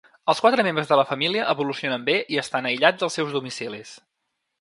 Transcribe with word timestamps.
Els 0.31 0.39
quatre 0.43 0.63
membres 0.67 0.87
de 0.91 0.97
la 0.99 1.03
família 1.09 1.43
evolucionen 1.53 2.07
bé 2.07 2.15
i 2.37 2.39
estan 2.45 2.69
aïllats 2.71 3.07
als 3.09 3.19
seus 3.21 3.37
domicilis. 3.37 3.93